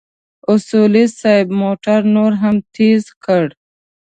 [0.53, 3.43] اصولي صیب موټر نور هم تېز کړ.